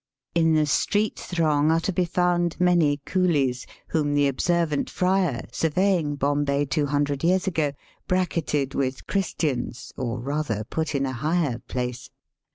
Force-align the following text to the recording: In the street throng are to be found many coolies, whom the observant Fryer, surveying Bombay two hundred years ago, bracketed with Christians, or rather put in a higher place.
In 0.33 0.55
the 0.55 0.65
street 0.65 1.15
throng 1.19 1.69
are 1.69 1.79
to 1.81 1.93
be 1.93 2.05
found 2.05 2.59
many 2.59 2.97
coolies, 3.05 3.67
whom 3.89 4.15
the 4.15 4.27
observant 4.27 4.89
Fryer, 4.89 5.45
surveying 5.51 6.15
Bombay 6.15 6.65
two 6.65 6.87
hundred 6.87 7.23
years 7.23 7.45
ago, 7.45 7.73
bracketed 8.07 8.73
with 8.73 9.05
Christians, 9.05 9.93
or 9.95 10.17
rather 10.19 10.63
put 10.63 10.95
in 10.95 11.05
a 11.05 11.13
higher 11.13 11.59
place. 11.67 12.09